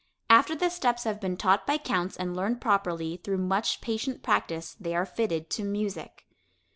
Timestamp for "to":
5.51-5.63